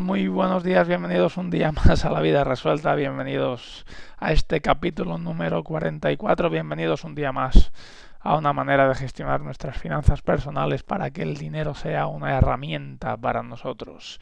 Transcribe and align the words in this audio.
Muy 0.00 0.28
buenos 0.28 0.64
días, 0.64 0.88
bienvenidos 0.88 1.36
un 1.36 1.50
día 1.50 1.70
más 1.86 2.04
a 2.04 2.10
la 2.10 2.20
vida 2.20 2.42
resuelta, 2.42 2.94
bienvenidos 2.94 3.84
a 4.18 4.32
este 4.32 4.60
capítulo 4.60 5.18
número 5.18 5.62
44, 5.62 6.50
bienvenidos 6.50 7.04
un 7.04 7.14
día 7.14 7.30
más 7.30 7.70
a 8.18 8.36
una 8.36 8.52
manera 8.52 8.88
de 8.88 8.94
gestionar 8.96 9.42
nuestras 9.42 9.78
finanzas 9.78 10.22
personales 10.22 10.82
para 10.82 11.10
que 11.10 11.22
el 11.22 11.36
dinero 11.36 11.74
sea 11.74 12.06
una 12.06 12.36
herramienta 12.36 13.16
para 13.16 13.42
nosotros 13.42 14.20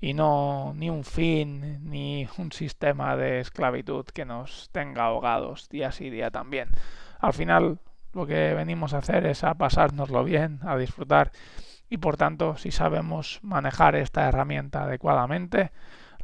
y 0.00 0.12
no 0.12 0.74
ni 0.76 0.90
un 0.90 1.04
fin 1.04 1.88
ni 1.88 2.28
un 2.36 2.52
sistema 2.52 3.16
de 3.16 3.40
esclavitud 3.40 4.04
que 4.04 4.24
nos 4.24 4.68
tenga 4.72 5.04
ahogados 5.04 5.68
día 5.70 5.90
sí 5.92 6.10
día 6.10 6.30
también. 6.30 6.68
Al 7.20 7.32
final 7.32 7.78
lo 8.12 8.26
que 8.26 8.52
venimos 8.52 8.92
a 8.92 8.98
hacer 8.98 9.24
es 9.26 9.42
a 9.42 9.54
pasárnoslo 9.54 10.22
bien, 10.22 10.60
a 10.64 10.76
disfrutar 10.76 11.32
y 11.88 11.98
por 11.98 12.16
tanto 12.16 12.56
si 12.56 12.70
sabemos 12.70 13.40
manejar 13.42 13.94
esta 13.96 14.28
herramienta 14.28 14.84
adecuadamente 14.84 15.72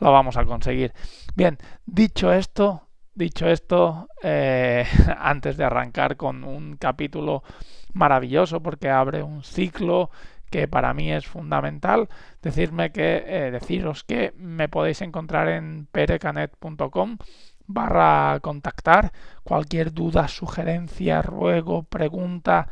lo 0.01 0.13
vamos 0.13 0.37
a 0.37 0.45
conseguir. 0.45 0.93
Bien, 1.37 1.59
dicho 1.87 2.33
esto, 2.33 2.89
dicho 3.15 3.49
esto, 3.49 4.09
eh, 4.23 4.87
antes 5.19 5.57
de 5.57 5.65
arrancar 5.65 6.17
con 6.17 6.43
un 6.43 6.77
capítulo 6.77 7.43
maravilloso 7.93 8.63
porque 8.63 8.89
abre 8.91 9.23
un 9.23 9.45
ciclo 9.45 10.11
que 10.51 10.67
para 10.67 10.95
mí 10.95 11.13
es 11.13 11.27
fundamental, 11.27 12.09
decirme 12.43 12.91
que, 12.91 13.23
eh, 13.27 13.51
deciros 13.53 14.03
que 14.03 14.33
me 14.37 14.69
podéis 14.69 15.01
encontrar 15.01 15.49
en 15.49 15.87
perecanet.com 15.93 17.19
barra 17.67 18.41
contactar 18.41 19.13
cualquier 19.45 19.93
duda, 19.93 20.27
sugerencia, 20.27 21.23
ruego, 21.23 21.85
pregunta, 21.85 22.69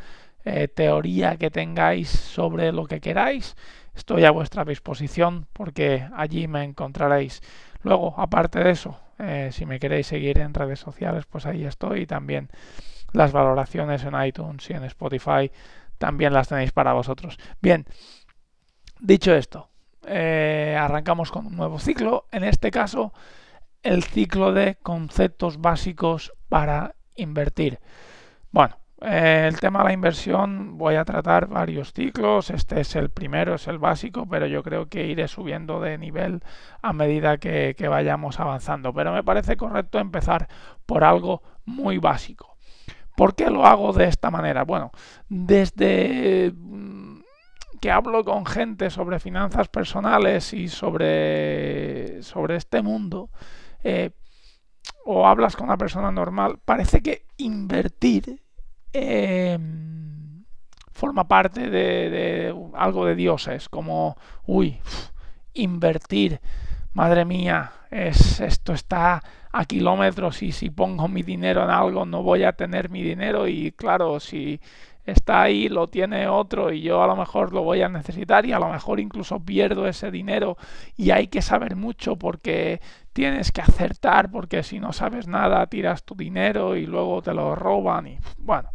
eh, 0.49 0.69
teoría 0.69 1.37
que 1.37 1.51
tengáis 1.51 2.09
sobre 2.09 2.73
lo 2.73 2.87
que 2.87 3.01
queráis, 3.01 3.55
estoy 3.95 4.25
a 4.25 4.31
vuestra 4.31 4.65
disposición 4.65 5.47
porque 5.53 6.09
allí 6.17 6.49
me 6.49 6.65
encontraréis. 6.65 7.43
Luego, 7.83 8.15
aparte 8.17 8.61
de 8.61 8.71
eso, 8.71 8.99
eh, 9.19 9.51
si 9.53 9.67
me 9.67 9.79
queréis 9.79 10.07
seguir 10.07 10.39
en 10.39 10.55
redes 10.55 10.81
sociales, 10.81 11.27
pues 11.27 11.45
ahí 11.45 11.65
estoy. 11.65 12.03
Y 12.03 12.07
también 12.07 12.49
las 13.13 13.33
valoraciones 13.33 14.05
en 14.05 14.21
iTunes 14.23 14.69
y 14.71 14.73
en 14.73 14.85
Spotify 14.85 15.51
también 15.99 16.33
las 16.33 16.49
tenéis 16.49 16.73
para 16.73 16.95
vosotros. 16.95 17.39
Bien, 17.61 17.85
dicho 19.01 19.35
esto, 19.35 19.69
eh, 20.07 20.77
arrancamos 20.81 21.31
con 21.31 21.47
un 21.47 21.57
nuevo 21.57 21.79
ciclo. 21.79 22.27
En 22.33 22.45
este 22.45 22.71
caso, 22.71 23.13
el 23.83 24.03
ciclo 24.03 24.55
de 24.55 24.77
conceptos 24.77 25.61
básicos 25.61 26.33
para 26.49 26.95
invertir. 27.17 27.81
Bueno, 28.51 28.78
eh, 29.01 29.45
el 29.47 29.61
tema 29.61 29.81
de 29.81 29.85
la 29.87 29.93
inversión 29.93 30.77
voy 30.77 30.97
a 30.97 31.05
tratar 31.05 31.47
varios 31.47 31.93
ciclos. 31.93 32.51
Este 32.51 32.81
es 32.81 32.97
el 32.97 33.11
primero, 33.11 33.55
es 33.55 33.69
el 33.69 33.79
básico, 33.79 34.27
pero 34.29 34.47
yo 34.47 34.63
creo 34.63 34.89
que 34.89 35.07
iré 35.07 35.29
subiendo 35.29 35.81
de 35.81 35.99
nivel 35.99 36.43
a 36.83 36.93
medida 36.93 37.39
que, 37.39 37.75
vayamos 37.89 38.41
avanzando. 38.41 38.93
Pero 38.93 39.13
me 39.13 39.23
parece 39.23 39.57
correcto 39.57 39.99
empezar 39.99 40.49
por 40.85 41.05
algo 41.05 41.43
muy 41.65 41.99
básico. 41.99 42.57
¿Por 43.17 43.35
qué 43.35 43.51
lo 43.51 43.67
hago 43.67 43.93
de 43.93 44.07
esta 44.07 44.31
manera? 44.31 44.65
Bueno, 44.65 44.91
desde 45.29 46.53
mm, 46.55 47.21
que 47.81 47.91
hablo 47.93 48.25
con 48.25 48.47
gente 48.47 48.91
sobre 48.91 49.21
finanzas 49.21 49.69
personales 49.69 50.53
y 50.53 50.69
sobre, 50.69 52.23
sobre 52.23 52.57
este 52.57 52.83
mundo, 52.83 53.31
eh, 53.85 54.11
o 55.05 55.27
hablas 55.27 55.57
con 55.57 55.67
una 55.67 55.79
persona 55.79 56.11
normal, 56.11 56.59
parece 56.65 57.01
que 57.01 57.23
invertir 57.37 58.41
Em, 58.93 60.45
forma 60.93 61.27
parte 61.29 61.69
de, 61.71 62.55
algo 62.75 63.07
de 63.07 63.15
dioses, 63.15 63.69
como, 63.69 64.17
uy, 64.47 64.81
invertir, 65.55 66.41
madre 66.99 67.25
mía, 67.25 67.71
es, 67.93 68.41
esto 68.41 68.73
está 68.73 69.23
a 69.53 69.65
kilómetros 69.67 70.43
y 70.43 70.51
si 70.51 70.69
pongo 70.69 71.07
mi 71.07 71.23
dinero 71.23 71.63
en 71.63 71.71
algo 71.71 72.05
no 72.05 72.25
voy 72.25 72.43
a 72.43 72.55
tener 72.55 72.91
mi 72.91 73.05
dinero. 73.05 73.47
Y 73.47 73.71
claro, 73.71 74.19
si 74.19 74.61
está 75.07 75.43
ahí, 75.43 75.69
lo 75.69 75.87
tiene 75.87 76.27
otro 76.27 76.73
y 76.73 76.83
yo 76.83 77.01
a 77.01 77.07
lo 77.07 77.15
mejor 77.15 77.53
lo 77.53 77.63
voy 77.63 77.83
a 77.83 77.89
necesitar 77.89 78.45
y 78.47 78.53
a 78.53 78.59
lo 78.59 78.69
mejor 78.69 78.99
incluso 78.99 79.39
pierdo 79.39 79.87
ese 79.87 80.11
dinero. 80.11 80.57
Y 80.97 81.13
hay 81.13 81.29
que 81.29 81.41
saber 81.41 81.77
mucho 81.77 82.17
porque 82.17 82.81
tienes 83.13 83.53
que 83.53 83.61
acertar 83.61 84.29
porque 84.33 84.65
si 84.65 84.81
no 84.81 84.93
sabes 84.93 85.29
nada 85.29 85.65
tiras 85.69 86.03
tu 86.03 86.17
dinero 86.17 86.75
y 86.75 86.85
luego 86.85 87.23
te 87.23 87.33
lo 87.33 87.55
roban 87.55 88.09
y 88.09 88.19
bueno, 88.39 88.71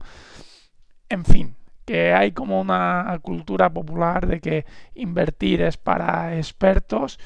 en 1.10 1.26
fin, 1.26 1.56
que 1.86 2.14
hay 2.14 2.32
como 2.32 2.62
una 2.62 3.20
cultura 3.22 3.70
popular 3.70 4.28
de 4.28 4.40
que 4.40 4.66
invertir 4.96 5.62
es 5.62 5.76
para 5.76 6.38
expertos 6.38 7.20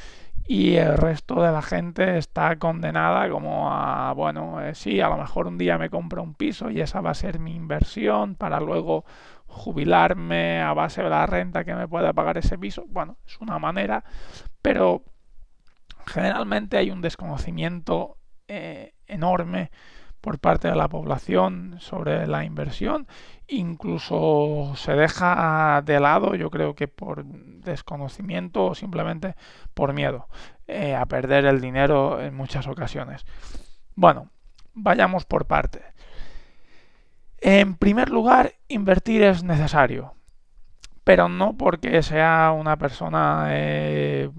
y 0.48 0.76
el 0.76 0.98
resto 0.98 1.42
de 1.42 1.52
la 1.52 1.62
gente 1.62 2.18
está 2.18 2.58
condenada 2.58 3.30
como 3.30 3.72
a, 3.72 4.14
bueno, 4.14 4.62
eh, 4.62 4.76
sí, 4.76 5.02
a 5.02 5.10
lo 5.10 5.18
mejor 5.18 5.48
un 5.48 5.58
día 5.58 5.78
me 5.78 5.90
compro 5.90 6.24
un 6.24 6.34
piso 6.34 6.70
y 6.70 6.80
esa 6.80 7.02
va 7.02 7.12
a 7.12 7.16
ser 7.16 7.40
mi 7.40 7.54
inversión 7.54 8.36
para 8.36 8.62
luego 8.62 9.04
jubilarme 9.46 10.62
a 10.62 10.74
base 10.74 11.04
de 11.04 11.10
la 11.10 11.26
renta 11.26 11.66
que 11.66 11.76
me 11.76 11.88
pueda 11.88 12.14
pagar 12.14 12.38
ese 12.38 12.58
piso. 12.58 12.86
Bueno, 12.88 13.18
es 13.26 13.40
una 13.42 13.60
manera, 13.60 14.06
pero 14.62 15.04
generalmente 16.06 16.78
hay 16.78 16.92
un 16.92 17.02
desconocimiento 17.02 18.18
eh, 18.48 18.94
enorme 19.06 19.72
por 20.22 20.40
parte 20.40 20.68
de 20.68 20.76
la 20.76 20.90
población 20.90 21.76
sobre 21.80 22.28
la 22.28 22.44
inversión. 22.44 23.08
Incluso 23.48 24.74
se 24.76 24.94
deja 24.94 25.82
de 25.86 26.00
lado, 26.00 26.36
yo 26.36 26.50
creo 26.50 26.76
que 26.76 26.88
por 26.88 27.24
desconocimiento 27.26 28.66
o 28.66 28.76
simplemente 28.76 29.36
por 29.74 29.94
miedo 29.94 30.28
eh, 30.68 30.96
a 30.96 31.06
perder 31.06 31.46
el 31.46 31.62
dinero 31.62 32.22
en 32.22 32.36
muchas 32.36 32.68
ocasiones. 32.68 33.26
Bueno, 33.96 34.30
vayamos 34.74 35.26
por 35.26 35.46
parte. 35.46 35.82
En 37.40 37.76
primer 37.76 38.10
lugar, 38.10 38.54
invertir 38.68 39.22
es 39.22 39.44
necesario, 39.44 40.16
pero 41.04 41.30
no 41.30 41.56
porque 41.56 42.02
sea 42.02 42.52
una 42.52 42.78
persona 42.78 43.48
eh, 43.52 44.30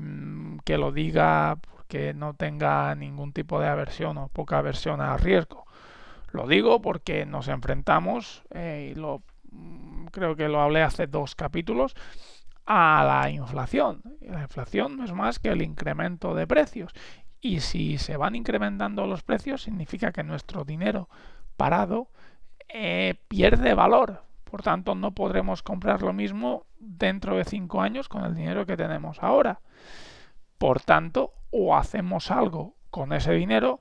que 0.64 0.76
lo 0.76 0.92
diga 0.92 1.56
porque 1.62 2.12
no 2.12 2.34
tenga 2.34 2.94
ningún 2.94 3.32
tipo 3.32 3.60
de 3.60 3.68
aversión 3.68 4.18
o 4.18 4.28
poca 4.28 4.58
aversión 4.58 5.00
al 5.00 5.18
riesgo. 5.18 5.67
Lo 6.32 6.46
digo 6.46 6.80
porque 6.82 7.26
nos 7.26 7.48
enfrentamos, 7.48 8.42
eh, 8.50 8.92
y 8.92 8.98
lo, 8.98 9.22
mm, 9.50 10.06
creo 10.06 10.36
que 10.36 10.48
lo 10.48 10.60
hablé 10.60 10.82
hace 10.82 11.06
dos 11.06 11.34
capítulos, 11.34 11.94
a 12.66 13.02
la 13.04 13.30
inflación. 13.30 14.02
La 14.20 14.42
inflación 14.42 14.98
no 14.98 15.04
es 15.04 15.12
más 15.12 15.38
que 15.38 15.48
el 15.48 15.62
incremento 15.62 16.34
de 16.34 16.46
precios. 16.46 16.92
Y 17.40 17.60
si 17.60 17.98
se 17.98 18.16
van 18.16 18.34
incrementando 18.34 19.06
los 19.06 19.22
precios, 19.22 19.62
significa 19.62 20.12
que 20.12 20.22
nuestro 20.22 20.64
dinero 20.64 21.08
parado 21.56 22.08
eh, 22.68 23.14
pierde 23.28 23.74
valor. 23.74 24.22
Por 24.44 24.62
tanto, 24.62 24.94
no 24.94 25.12
podremos 25.12 25.62
comprar 25.62 26.02
lo 26.02 26.12
mismo 26.12 26.66
dentro 26.78 27.36
de 27.36 27.44
cinco 27.44 27.80
años 27.80 28.08
con 28.08 28.24
el 28.24 28.34
dinero 28.34 28.66
que 28.66 28.76
tenemos 28.76 29.22
ahora. 29.22 29.60
Por 30.58 30.80
tanto, 30.80 31.32
o 31.50 31.76
hacemos 31.76 32.30
algo 32.30 32.74
con 32.90 33.12
ese 33.12 33.32
dinero, 33.32 33.80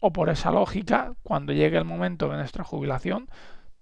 o 0.00 0.12
por 0.12 0.28
esa 0.28 0.50
lógica, 0.50 1.14
cuando 1.22 1.52
llegue 1.52 1.78
el 1.78 1.84
momento 1.84 2.28
de 2.28 2.36
nuestra 2.36 2.64
jubilación, 2.64 3.28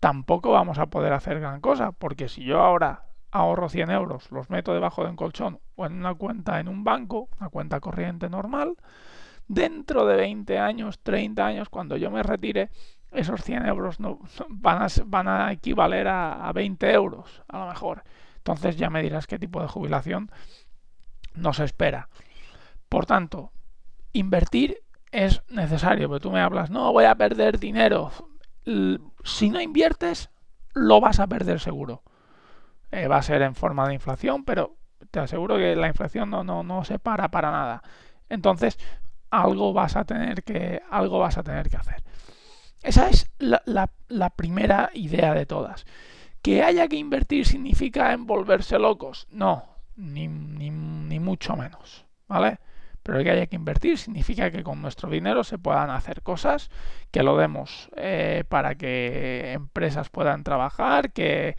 tampoco 0.01 0.53
vamos 0.53 0.79
a 0.79 0.87
poder 0.87 1.13
hacer 1.13 1.41
gran 1.41 1.61
cosa, 1.61 1.93
porque 1.93 2.29
si 2.29 2.45
yo 2.45 2.61
ahora 2.61 3.05
ahorro 3.31 3.69
100 3.69 3.91
euros, 3.91 4.31
los 4.31 4.49
meto 4.49 4.73
debajo 4.73 5.03
de 5.03 5.11
un 5.11 5.17
colchón 5.17 5.59
o 5.75 5.87
en 5.87 5.95
una 5.95 6.15
cuenta 6.15 6.61
en 6.61 6.69
un 6.69 6.85
banco, 6.85 7.29
una 7.41 7.49
cuenta 7.49 7.81
corriente 7.81 8.29
normal, 8.29 8.77
dentro 9.49 10.07
de 10.07 10.17
20 10.17 10.59
años, 10.59 11.01
30 11.01 11.45
años, 11.45 11.69
cuando 11.69 11.97
yo 11.97 12.11
me 12.11 12.23
retire, 12.23 12.71
esos 13.11 13.43
100 13.43 13.67
euros 13.67 13.99
no, 13.99 14.21
van, 14.49 14.83
a, 14.83 14.87
van 15.07 15.29
a 15.29 15.53
equivaler 15.53 16.07
a, 16.09 16.49
a 16.49 16.53
20 16.53 16.93
euros, 16.93 17.43
a 17.49 17.59
lo 17.59 17.67
mejor. 17.67 18.05
Entonces 18.37 18.77
ya 18.77 18.91
me 18.91 19.03
dirás 19.03 19.27
qué 19.27 19.39
tipo 19.39 19.61
de 19.61 19.69
jubilación 19.69 20.31
nos 21.35 21.59
espera. 21.59 22.09
Por 22.89 23.07
tanto, 23.07 23.53
invertir 24.13 24.84
es 25.15 25.43
necesario, 25.49 26.09
pero 26.09 26.19
tú 26.19 26.33
me 26.33 26.41
hablas, 26.41 26.71
no, 26.71 26.93
voy 26.93 27.05
a 27.05 27.15
perder 27.15 27.61
dinero. 27.61 28.11
Si 29.23 29.49
no 29.49 29.61
inviertes, 29.61 30.29
lo 30.73 31.01
vas 31.01 31.21
a 31.21 31.29
perder 31.29 31.61
seguro. 31.61 32.03
Eh, 32.91 33.07
va 33.07 33.19
a 33.19 33.23
ser 33.23 33.43
en 33.43 33.55
forma 33.55 33.87
de 33.87 33.95
inflación, 33.95 34.45
pero 34.45 34.77
te 35.13 35.21
aseguro 35.21 35.57
que 35.57 35.77
la 35.77 35.87
inflación 35.87 36.31
no, 36.31 36.43
no, 36.43 36.65
no 36.65 36.85
se 36.85 36.99
para 36.99 37.31
para 37.31 37.53
nada. 37.53 37.83
Entonces, 38.29 38.77
algo 39.31 39.73
vas 39.73 39.95
a 39.95 40.05
tener 40.05 40.43
que, 40.43 40.83
algo 40.91 41.21
vas 41.21 41.39
a 41.39 41.45
tener 41.45 41.71
que 41.71 41.77
hacer. 41.77 42.03
Esa 42.83 43.09
es 43.09 43.31
la, 43.39 43.63
la, 44.09 44.31
primera 44.31 44.91
idea 44.95 45.33
de 45.33 45.47
todas. 45.47 45.87
Que 46.43 46.65
haya 46.65 46.89
que 46.89 46.97
invertir 46.97 47.47
significa 47.47 48.13
envolverse 48.13 48.79
locos. 48.81 49.29
No, 49.31 49.65
ni, 49.95 50.27
ni, 50.27 50.71
ni 50.71 51.21
mucho 51.21 51.57
menos. 51.57 52.05
¿Vale? 52.27 52.59
Pero 53.05 53.23
que 53.23 53.31
haya 53.31 53.47
que 53.47 53.55
invertir 53.55 53.99
significa 53.99 54.51
que 54.51 54.65
con 54.65 54.83
nuestro 54.83 55.11
dinero 55.11 55.45
se 55.45 55.59
puedan 55.59 55.91
hacer 55.91 56.23
cosas, 56.23 56.71
que 57.13 57.23
lo 57.23 57.37
demos 57.37 57.91
eh, 57.97 58.45
para 58.49 58.75
que 58.75 59.53
empresas 59.53 60.09
puedan 60.09 60.43
trabajar, 60.43 61.13
que 61.13 61.57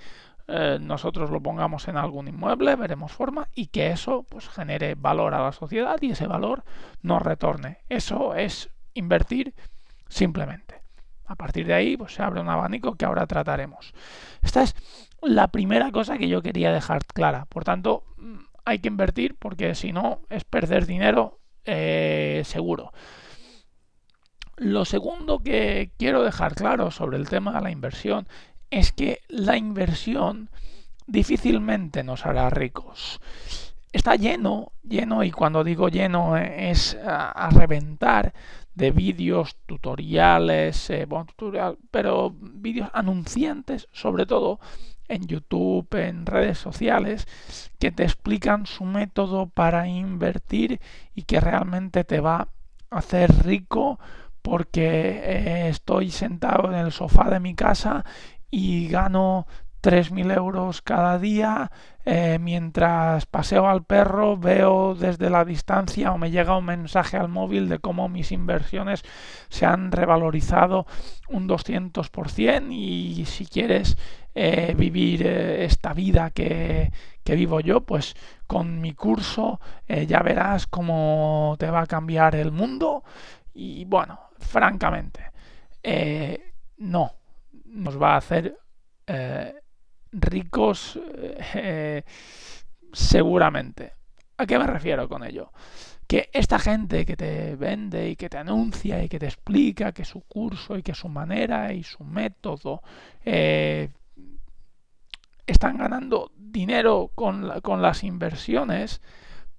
eh, 0.48 0.80
nosotros 0.82 1.30
lo 1.30 1.42
pongamos 1.42 1.88
en 1.88 1.98
algún 1.98 2.28
inmueble, 2.28 2.76
veremos 2.76 3.12
forma, 3.12 3.48
y 3.54 3.68
que 3.68 3.92
eso 3.92 4.26
pues, 4.28 4.50
genere 4.50 4.96
valor 4.96 5.36
a 5.36 5.44
la 5.44 5.52
sociedad 5.52 5.98
y 6.02 6.12
ese 6.12 6.26
valor 6.26 6.64
nos 7.04 7.22
retorne. 7.22 7.78
Eso 7.90 8.34
es 8.34 8.72
invertir 8.96 9.54
simplemente. 10.10 10.82
A 11.28 11.36
partir 11.36 11.68
de 11.68 11.76
ahí 11.76 11.96
pues, 11.96 12.16
se 12.16 12.24
abre 12.24 12.42
un 12.42 12.50
abanico 12.50 12.96
que 12.96 13.06
ahora 13.06 13.28
trataremos. 13.28 13.94
Esta 14.42 14.64
es 14.64 14.76
la 15.22 15.50
primera 15.50 15.92
cosa 15.92 16.18
que 16.18 16.28
yo 16.28 16.42
quería 16.42 16.72
dejar 16.72 17.06
clara. 17.06 17.46
Por 17.46 17.64
tanto, 17.64 18.04
hay 18.66 18.80
que 18.80 18.88
invertir 18.88 19.36
porque 19.36 19.76
si 19.76 19.92
no 19.92 20.22
es 20.30 20.44
perder 20.44 20.86
dinero 20.86 21.40
eh, 21.64 22.42
seguro. 22.46 22.92
Lo 24.58 24.86
segundo 24.86 25.40
que 25.40 25.92
quiero 25.98 26.24
dejar 26.24 26.56
claro 26.56 26.92
sobre 26.92 27.18
el 27.18 27.30
tema 27.30 27.54
de 27.54 27.62
la 27.62 27.72
inversión 27.72 28.28
es 28.72 28.92
que 28.92 29.22
la 29.28 29.58
inversión 29.58 30.50
difícilmente 31.08 32.04
nos 32.04 32.26
hará 32.26 32.50
ricos. 32.50 33.20
Está 33.92 34.16
lleno, 34.16 34.72
lleno, 34.84 35.24
y 35.24 35.32
cuando 35.32 35.64
digo 35.64 35.88
lleno 35.90 36.38
eh, 36.38 36.72
es 36.72 36.98
a, 37.06 37.50
reventar 37.52 38.34
de 38.74 38.92
vídeos, 38.92 39.56
tutoriales, 39.66 40.90
eh, 40.90 41.08
pero 41.92 42.36
vídeos 42.38 42.90
anunciantes 42.94 43.88
sobre 43.94 44.26
todo 44.26 44.60
en 45.08 45.28
YouTube, 45.28 45.88
en 45.96 46.26
redes 46.26 46.58
sociales, 46.58 47.28
que 47.80 47.92
te 47.92 48.04
explican 48.04 48.66
su 48.66 48.86
método 48.86 49.48
para 49.48 49.88
invertir 49.88 50.80
y 51.14 51.24
que 51.24 51.40
realmente 51.40 52.04
te 52.04 52.20
va 52.20 52.50
a 52.90 52.98
hacer 52.98 53.46
rico 53.46 54.00
porque 54.42 55.22
eh, 55.24 55.70
estoy 55.70 56.12
sentado 56.12 56.72
en 56.72 56.78
el 56.78 56.92
sofá 56.92 57.30
de 57.30 57.40
mi 57.40 57.56
casa 57.56 58.06
y 58.52 58.88
gano 58.88 59.48
3.000 59.86 60.36
euros 60.36 60.82
cada 60.82 61.20
día, 61.20 61.70
eh, 62.06 62.40
mientras 62.42 63.28
paseo 63.28 63.70
al 63.70 63.84
perro 63.84 64.36
veo 64.36 64.96
desde 64.96 65.30
la 65.30 65.46
distancia 65.46 66.12
o 66.12 66.18
me 66.18 66.32
llega 66.32 66.58
un 66.58 66.66
mensaje 66.66 67.18
al 67.18 67.28
móvil 67.28 67.70
de 67.70 67.78
cómo 67.78 68.10
mis 68.10 68.32
inversiones 68.32 69.04
se 69.48 69.68
han 69.68 69.92
revalorizado 69.92 70.88
un 71.30 71.48
200% 71.48 72.72
y 72.72 73.26
si 73.26 73.46
quieres 73.46 73.96
eh, 74.34 74.74
vivir 74.76 75.22
eh, 75.24 75.66
esta 75.66 75.94
vida 75.94 76.32
que, 76.32 76.92
que, 77.24 77.36
vivo 77.36 77.60
yo, 77.60 77.82
pues 77.82 78.16
con 78.48 78.82
mi 78.82 78.94
curso 78.94 79.60
ya 79.88 80.24
verás 80.24 80.66
cómo 80.66 81.58
te 81.60 81.70
va 81.70 81.82
a 81.82 81.88
cambiar 81.88 82.34
el 82.36 82.52
mundo. 82.52 83.04
Y 83.54 83.86
bueno, 83.86 84.20
francamente, 84.40 85.32
no, 86.80 87.12
nos 87.66 88.02
va 88.02 88.16
a 88.16 88.18
hacer 88.18 88.58
ricos 90.22 91.00
eh, 91.16 92.04
seguramente. 92.92 93.94
¿A 94.38 94.46
qué 94.46 94.58
me 94.58 94.68
refiero 94.68 95.08
con 95.08 95.24
ello? 95.24 95.52
Que 96.08 96.30
esta 96.34 96.60
gente 96.60 97.06
que 97.06 97.16
te 97.16 97.56
vende 97.56 98.10
y 98.10 98.16
que 98.16 98.30
te 98.30 98.38
anuncia 98.38 99.04
y 99.04 99.10
que 99.10 99.20
te 99.20 99.26
explica 99.26 99.92
que 99.92 100.06
su 100.06 100.22
curso 100.22 100.78
y 100.78 100.84
que 100.84 100.94
su 100.94 101.10
manera 101.10 101.74
y 101.74 101.84
su 101.84 102.04
método 102.04 102.82
eh, 103.24 103.90
están 105.48 105.78
ganando 105.78 106.32
dinero 106.36 107.12
con, 107.16 107.62
con, 107.62 107.82
las 107.82 108.04
inversiones, 108.04 109.02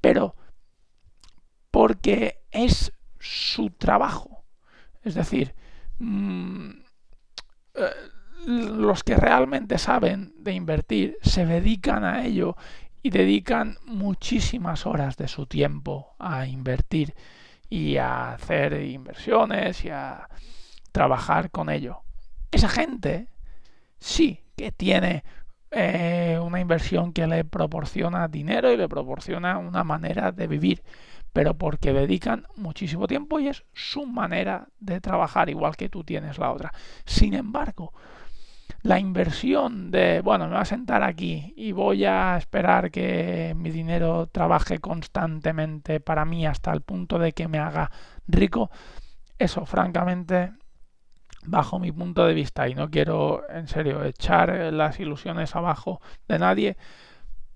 pero 0.01 0.37
porque 1.71 2.45
es 2.51 2.93
su 3.19 3.71
trabajo. 3.71 4.45
Es 5.03 5.15
decir, 5.15 5.55
mmm, 5.99 6.71
los 8.47 9.03
que 9.03 9.17
realmente 9.17 9.77
saben 9.77 10.33
de 10.39 10.53
invertir 10.53 11.19
se 11.21 11.45
dedican 11.45 12.05
a 12.05 12.25
ello 12.25 12.57
y 13.03 13.11
dedican 13.11 13.77
muchísimas 13.85 14.87
horas 14.87 15.17
de 15.17 15.27
su 15.27 15.47
tiempo 15.47 16.15
a 16.21 16.47
invertir 16.47 17.15
y 17.69 17.97
a 17.97 18.35
hacer 18.35 18.81
inversiones 18.85 19.85
y 19.85 19.91
a 19.91 20.29
trabajar 20.93 21.51
con 21.51 21.71
ello. 21.71 22.03
Esa 22.53 22.69
gente 22.69 23.27
sí 23.99 24.45
que 24.57 24.71
tiene 24.71 25.25
eh, 25.73 26.39
una 26.41 26.61
inversión 26.61 27.13
que 27.13 27.27
le 27.27 27.45
proporciona 27.45 28.29
dinero 28.29 28.71
y 28.73 28.77
le 28.77 28.89
proporciona 28.89 29.59
una 29.59 29.83
manera 29.83 30.31
de 30.31 30.47
vivir, 30.47 30.85
pero 31.33 31.55
porque 31.55 31.93
dedican 31.93 32.47
muchísimo 32.55 33.09
tiempo 33.09 33.41
y 33.41 33.49
es 33.49 33.65
su 33.75 34.07
manera 34.07 34.69
de 34.79 35.01
trabajar, 35.01 35.51
igual 35.51 35.77
que 35.77 35.89
tú 35.89 36.05
tienes 36.05 36.39
la 36.39 36.53
otra. 36.53 36.73
Sin 37.05 37.35
embargo, 37.35 37.93
la 38.87 39.01
inversión 39.01 39.91
de, 39.91 40.21
bueno, 40.21 40.45
me 40.45 40.53
voy 40.53 40.61
a 40.61 40.65
sentar 40.65 41.03
aquí 41.03 41.53
y 41.57 41.73
voy 41.73 42.05
a 42.05 42.37
esperar 42.37 42.93
que 42.93 43.53
mi 43.57 43.71
dinero 43.71 44.29
trabaje 44.29 44.79
constantemente 44.79 45.99
para 45.99 46.25
mí 46.25 46.47
hasta 46.47 46.73
el 46.73 46.83
punto 46.83 47.19
de 47.19 47.33
que 47.33 47.49
me 47.49 47.59
haga 47.59 47.91
rico, 48.29 48.71
eso 49.39 49.67
francamente, 49.67 50.53
bajo 51.45 51.81
mi 51.81 51.91
punto 51.91 52.27
de 52.27 52.35
vista, 52.35 52.69
y 52.69 52.77
no 52.77 52.89
quiero 52.89 53.43
en 53.51 53.67
serio 53.67 54.05
echar 54.05 54.73
las 54.73 55.01
ilusiones 55.01 55.57
abajo 55.57 56.01
de 56.29 56.39
nadie, 56.39 56.77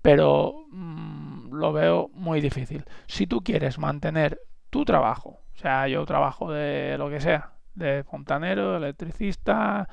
pero 0.01 0.65
mm, 0.69 1.53
lo 1.53 1.71
veo 1.71 2.09
muy 2.13 2.41
difícil. 2.41 2.83
Si 3.07 3.25
tú 3.25 3.41
quieres 3.41 3.79
mantener 3.79 4.41
tu 4.69 4.83
trabajo, 4.83 5.39
o 5.55 5.57
sea, 5.57 5.87
yo 5.87 6.05
trabajo 6.05 6.51
de 6.51 6.97
lo 6.97 7.09
que 7.09 7.21
sea, 7.21 7.53
de 7.73 8.03
fontanero, 8.03 8.75
electricista, 8.75 9.87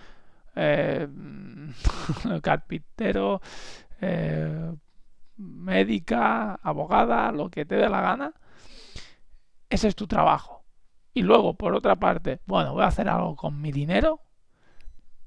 eh, 0.57 1.09
carpintero, 2.43 3.41
eh, 4.01 4.75
médica, 5.37 6.55
abogada, 6.63 7.33
lo 7.33 7.51
que 7.51 7.65
te 7.65 7.77
dé 7.77 7.89
la 7.89 8.01
gana, 8.01 8.33
ese 9.71 9.89
es 9.89 9.97
tu 9.97 10.07
trabajo. 10.07 10.65
Y 11.15 11.23
luego, 11.23 11.55
por 11.55 11.75
otra 11.75 11.97
parte, 11.97 12.41
bueno, 12.47 12.75
voy 12.75 12.85
a 12.85 12.89
hacer 12.89 13.09
algo 13.09 13.37
con 13.37 13.61
mi 13.61 13.73
dinero, 13.73 14.21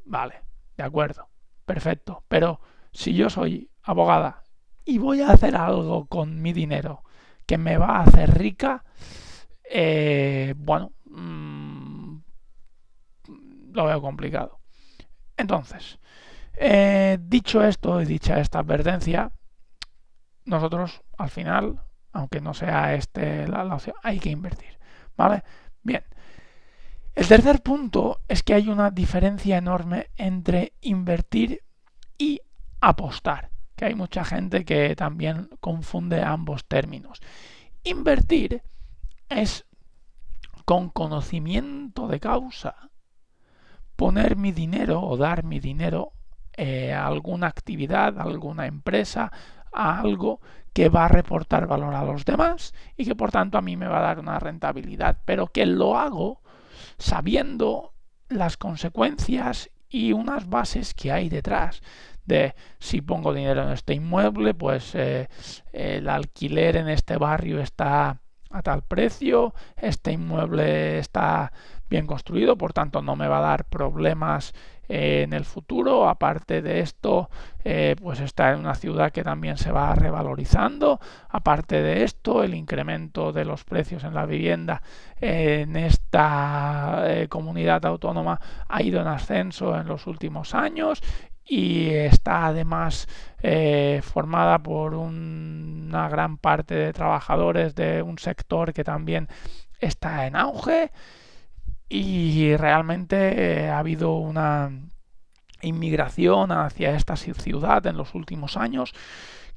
vale, 0.06 0.36
de 0.78 0.84
acuerdo, 0.84 1.30
perfecto. 1.66 2.24
Pero 2.28 2.60
si 2.92 3.13
yo 3.13 3.30
soy 3.30 3.70
abogada 3.84 4.44
y 4.86 4.98
voy 4.98 5.22
a 5.22 5.32
hacer 5.32 5.56
algo 5.56 6.06
con 6.08 6.42
mi 6.42 6.54
dinero 6.54 7.04
que 7.46 7.58
me 7.58 7.78
va 7.78 7.98
a 7.98 8.04
hacer 8.04 8.38
rica, 8.38 8.84
eh, 9.70 10.54
bueno, 10.58 10.94
mm, 11.06 12.18
lo 13.74 13.86
veo 13.86 14.01
complicado. 14.01 14.61
Entonces, 15.42 15.98
eh, 16.56 17.18
dicho 17.20 17.64
esto 17.64 18.00
y 18.00 18.06
dicha 18.06 18.40
esta 18.40 18.60
advertencia, 18.60 19.32
nosotros 20.46 21.02
al 21.18 21.32
final, 21.32 21.82
aunque 22.12 22.42
no 22.42 22.54
sea 22.54 22.94
este 22.94 23.48
la, 23.48 23.64
opción, 23.64 23.96
hay 24.04 24.20
que 24.20 24.30
invertir. 24.30 24.78
¿Vale? 25.18 25.44
Bien. 25.82 26.04
El 27.16 27.28
tercer 27.28 27.62
punto 27.64 28.22
es 28.28 28.44
que 28.44 28.54
hay 28.54 28.70
una 28.70 28.92
diferencia 28.92 29.58
enorme 29.58 30.12
entre 30.16 30.74
invertir 30.82 31.64
y 32.20 32.40
apostar, 32.80 33.50
que 33.76 33.86
hay 33.86 33.96
mucha 33.96 34.24
gente 34.24 34.64
que 34.64 34.96
también 34.96 35.50
confunde 35.60 36.22
ambos 36.22 36.66
términos. 36.66 37.20
Invertir 37.84 38.62
es 39.28 39.66
con 40.66 40.90
conocimiento 40.90 42.08
de 42.08 42.20
causa 42.20 42.91
poner 44.01 44.36
mi 44.36 44.51
dinero 44.51 45.00
o 45.00 45.15
dar 45.15 45.43
mi 45.43 45.60
dinero 45.60 46.13
eh, 46.58 46.91
alguna 46.91 47.46
actividad, 47.46 48.20
alguna 48.20 48.65
empresa, 48.65 49.31
a 49.72 50.00
algo 50.00 50.41
que 50.74 50.89
va 50.89 51.05
a 51.05 51.08
reportar 51.08 51.67
valor 51.67 51.93
a 51.93 52.03
los 52.03 52.25
demás 52.25 52.74
y 52.98 53.05
que 53.05 53.13
por 53.13 53.29
tanto 53.29 53.60
a 53.60 53.62
mí 53.62 53.77
me 53.77 53.86
va 53.86 54.00
a 54.00 54.08
dar 54.10 54.17
una 54.17 54.39
rentabilidad, 54.39 55.20
pero 55.24 55.46
que 55.46 55.67
lo 55.67 56.00
hago 56.00 56.41
sabiendo 56.98 57.93
las 58.27 58.58
consecuencias 58.58 59.70
y 59.88 60.13
unas 60.13 60.50
bases 60.50 60.96
que 60.96 61.12
hay 61.12 61.29
detrás 61.29 61.84
de 62.25 62.55
si 62.79 63.01
pongo 63.01 63.36
dinero 63.36 63.62
en 63.62 63.70
este 63.70 63.93
inmueble, 63.93 64.55
pues 64.55 64.96
eh, 64.96 65.27
el 65.74 66.10
alquiler 66.10 66.77
en 66.77 66.89
este 66.89 67.17
barrio 67.17 67.60
está 67.60 68.21
a 68.51 68.62
tal 68.62 68.84
precio, 68.84 69.53
este 69.77 70.12
inmueble 70.12 71.00
está 71.00 71.51
bien 71.89 72.08
construido, 72.08 72.58
por 72.58 72.74
tanto 72.74 73.01
no 73.01 73.15
me 73.15 73.27
va 73.27 73.39
a 73.39 73.41
dar 73.41 73.65
problemas 73.65 74.53
eh, 74.88 75.24
en 75.24 75.34
el 75.34 75.43
futuro. 75.43 76.08
Aparte 76.08 76.62
de 76.62 76.79
esto, 76.79 77.29
eh, 77.65 77.96
pues 78.01 78.22
está 78.22 78.51
en 78.51 78.60
una 78.60 78.75
ciudad 78.75 79.12
que 79.12 79.24
también 79.24 79.58
se 79.58 79.72
va 79.72 79.93
revalorizando. 79.93 81.00
Aparte 81.29 81.81
de 81.81 82.03
esto, 82.03 82.43
el 82.43 82.53
incremento 82.55 83.34
de 83.34 83.46
los 83.46 83.65
precios 83.65 84.03
en 84.05 84.13
la 84.13 84.25
vivienda 84.25 84.81
en 85.20 85.75
esta 85.75 87.03
comunidad 87.29 87.86
autónoma 87.86 88.39
ha 88.67 88.81
ido 88.81 89.01
en 89.01 89.08
ascenso 89.08 89.77
en 89.77 89.88
los 89.88 90.08
últimos 90.08 90.55
años 90.55 91.03
y 91.46 91.90
está 91.90 92.48
además 92.48 93.08
eh, 93.42 94.02
formada 94.04 94.60
por 94.60 94.94
una 94.94 96.08
gran 96.10 96.38
parte 96.38 96.76
de 96.76 96.94
trabajadores 96.94 97.76
de 97.76 98.02
un 98.02 98.18
sector 98.18 98.74
que 98.74 98.84
también 98.84 99.28
está 99.80 100.28
en 100.28 100.36
auge 100.36 100.92
y 101.90 102.56
realmente 102.56 103.64
eh, 103.66 103.70
ha 103.70 103.80
habido 103.80 104.16
una 104.16 104.72
inmigración 105.62 106.52
hacia 106.52 106.96
esta 106.96 107.16
ciudad 107.16 107.86
en 107.86 107.98
los 107.98 108.16
últimos 108.16 108.58
años 108.58 108.94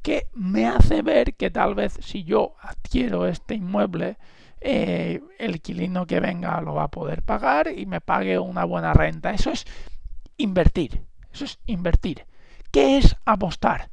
que 0.02 0.26
me 0.34 0.66
hace 0.66 1.02
ver 1.02 1.34
que 1.34 1.50
tal 1.50 1.74
vez 1.74 1.98
si 2.02 2.24
yo 2.24 2.56
adquiero 2.60 3.26
este 3.26 3.54
inmueble 3.54 4.18
eh, 4.66 5.22
el 5.38 5.56
inquilino 5.56 6.06
que 6.06 6.20
venga 6.20 6.58
lo 6.62 6.74
va 6.74 6.84
a 6.84 6.90
poder 6.90 7.22
pagar 7.22 7.68
y 7.68 7.84
me 7.84 8.00
pague 8.00 8.38
una 8.38 8.64
buena 8.64 8.94
renta. 8.94 9.30
Eso 9.32 9.50
es 9.50 9.66
invertir. 10.38 11.02
Eso 11.34 11.44
es 11.44 11.58
invertir. 11.66 12.24
¿Qué 12.70 12.98
es 12.98 13.16
apostar? 13.24 13.90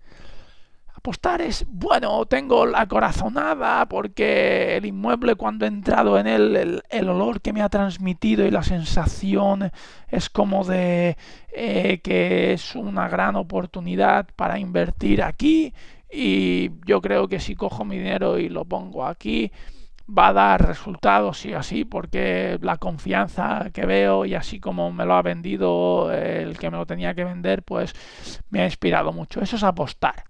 Apostar 0.94 1.42
es, 1.42 1.66
bueno, 1.68 2.28
tengo 2.28 2.68
la 2.68 2.86
corazonada 2.86 3.88
porque 3.90 4.78
el 4.78 4.86
inmueble 4.86 5.34
cuando 5.34 5.66
he 5.66 5.68
entrado 5.68 6.20
en 6.20 6.28
él, 6.28 6.84
el, 6.88 7.10
olor 7.10 7.42
que 7.42 7.52
me 7.52 7.64
ha 7.64 7.70
transmitido 7.70 8.46
y 8.46 8.52
la 8.52 8.62
sensación 8.62 9.72
es 10.08 10.30
como 10.30 10.64
de 10.64 11.18
eh, 11.52 12.00
que 12.04 12.54
es 12.54 12.76
una 12.76 13.10
gran 13.10 13.36
oportunidad 13.36 14.28
para 14.36 14.60
invertir 14.60 15.24
aquí 15.24 15.74
y 16.12 16.70
yo 16.86 17.02
creo 17.02 17.28
que 17.28 17.40
si 17.40 17.56
cojo 17.56 17.84
mi 17.84 17.98
dinero 17.98 18.38
y 18.38 18.50
lo 18.50 18.66
pongo 18.66 19.08
aquí, 19.08 19.52
va 20.08 20.30
a 20.30 20.34
dar 20.34 20.68
resultados 20.68 21.46
y 21.46 21.54
así 21.54 21.86
porque 21.86 22.58
la 22.62 22.78
confianza 22.78 23.70
que 23.74 23.86
veo 23.86 24.26
y 24.26 24.36
así 24.36 24.60
como 24.60 24.92
me 24.92 25.06
lo 25.06 25.16
ha 25.16 25.22
vendido 25.22 26.12
el 26.12 26.58
que 26.58 26.70
me 26.70 26.78
lo 26.78 26.86
tenía 26.86 27.14
que 27.14 27.24
vender 27.24 27.64
pues 27.64 27.94
me 28.50 28.62
ha 28.62 28.66
inspirado 28.66 29.14
mucho. 29.14 29.42
Eso 29.42 29.56
es 29.56 29.64
apostar. 29.64 30.26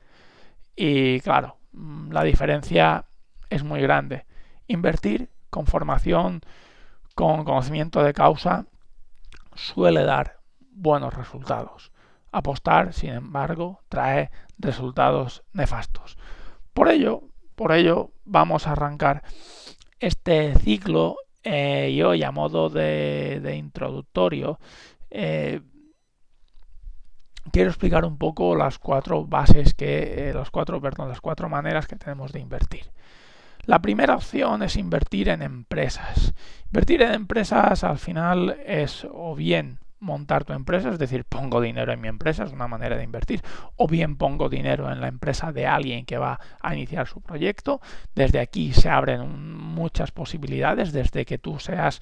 Y 0.76 1.20
claro 1.22 1.58
mm, 1.74 2.12
la 2.12 2.24
diferencia 2.24 3.06
es 3.50 3.64
muy 3.64 3.82
grande. 3.82 4.26
Invertir 4.68 5.30
con 5.50 5.66
formación 5.66 6.42
con 7.16 7.44
conocimiento 7.44 8.04
de 8.04 8.14
causa 8.14 8.66
suele 9.56 10.04
dar 10.04 10.40
buenos 10.72 11.14
resultados. 11.14 11.92
Apostar 12.32 12.94
sin 12.94 13.12
embargo 13.12 13.82
trae 13.90 14.32
resultados 14.58 15.44
nefastos. 15.54 16.18
Por 16.74 16.88
ello 16.88 17.31
por 17.62 17.74
ello 17.74 18.10
vamos 18.26 18.66
a 18.66 18.72
arrancar 18.72 19.22
este 20.00 20.56
ciclo 20.56 21.18
eh, 21.44 21.92
y 21.92 22.24
a 22.24 22.32
modo 22.32 22.72
de, 22.72 23.56
introductorio 23.56 24.60
eh, 25.12 25.62
quiero 27.52 27.70
explicar 27.70 28.04
un 28.04 28.18
poco 28.18 28.56
las 28.56 28.80
cuatro 28.80 29.28
bases 29.28 29.76
que 29.76 30.32
eh, 30.32 30.44
cuatro 30.50 30.82
perdón 30.82 31.08
las 31.08 31.22
cuatro 31.22 31.50
maneras 31.50 31.86
que 31.86 31.98
tenemos 31.98 32.32
de 32.32 32.40
invertir. 32.40 32.92
La 33.66 33.80
primera 33.80 34.16
opción 34.16 34.64
es 34.64 34.76
invertir 34.76 35.30
en 35.30 35.44
empresas. 35.44 36.34
Invertir 36.66 37.04
en 37.04 37.14
empresas 37.14 37.84
al 37.84 38.00
final 38.00 38.58
es 38.66 39.06
o 39.08 39.36
bien 39.36 39.78
montar 40.02 40.44
tu 40.44 40.52
empresa, 40.54 40.90
es 40.90 41.00
decir, 41.00 41.24
pongo 41.24 41.62
dinero 41.62 41.94
en 41.94 42.02
mi 42.02 42.10
empresa, 42.10 42.44
es 42.44 42.52
una 42.52 42.68
manera 42.68 42.98
de 42.98 43.04
invertir, 43.04 43.42
o 43.78 43.88
bien 43.88 44.18
pongo 44.18 44.50
dinero 44.50 44.92
en 44.92 45.00
la 45.00 45.08
empresa 45.08 45.54
de 45.54 45.68
alguien 45.68 46.06
que 46.06 46.18
va 46.18 46.40
a 46.60 46.74
iniciar 46.76 47.08
su 47.08 47.22
proyecto. 47.22 47.80
Desde 48.14 48.40
aquí 48.40 48.74
se 48.74 48.90
abren 48.90 49.56
muchas 49.58 50.12
posibilidades, 50.12 50.92
desde 50.92 51.24
que 51.24 51.38
tú 51.38 51.60
seas 51.60 52.02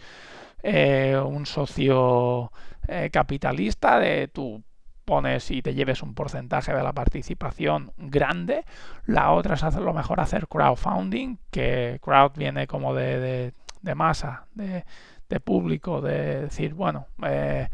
eh, 0.63 1.21
un 1.23 1.45
socio 1.45 2.51
eh, 2.87 3.09
capitalista, 3.11 3.99
de 3.99 4.29
tú 4.29 4.63
pones 5.03 5.49
y 5.51 5.61
te 5.61 5.73
lleves 5.73 6.01
un 6.01 6.13
porcentaje 6.13 6.73
de 6.73 6.83
la 6.83 6.93
participación 6.93 7.91
grande. 7.97 8.63
La 9.05 9.31
otra 9.31 9.55
es 9.55 9.63
hacer 9.63 9.81
lo 9.81 9.93
mejor 9.93 10.21
hacer 10.21 10.47
crowdfunding, 10.47 11.37
que 11.51 11.99
crowd 12.01 12.31
viene 12.35 12.67
como 12.67 12.93
de, 12.93 13.53
de 13.81 13.95
masa, 13.95 14.45
de, 14.53 14.85
de 15.29 15.39
público, 15.39 16.01
de 16.01 16.41
decir, 16.41 16.73
bueno, 16.73 17.07
eh, 17.23 17.69